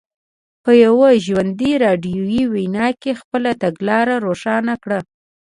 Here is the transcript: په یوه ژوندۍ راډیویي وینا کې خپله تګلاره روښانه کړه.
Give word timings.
په 0.63 0.71
یوه 0.85 1.09
ژوندۍ 1.25 1.73
راډیویي 1.85 2.43
وینا 2.53 2.87
کې 3.01 3.11
خپله 3.21 3.51
تګلاره 3.61 4.15
روښانه 4.25 4.75
کړه. 4.83 4.99